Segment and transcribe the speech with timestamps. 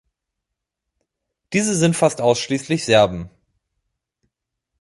[1.53, 3.29] Diese sind fast ausschließlich Serben.